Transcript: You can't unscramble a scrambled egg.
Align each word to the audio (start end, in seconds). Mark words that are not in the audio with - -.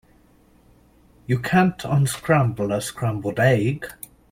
You 1.27 1.37
can't 1.37 1.85
unscramble 1.85 2.71
a 2.71 2.81
scrambled 2.81 3.39
egg. 3.39 3.85